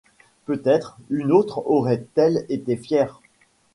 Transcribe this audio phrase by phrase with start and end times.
[0.45, 3.21] Peut-être une autre aurait-elle été fière.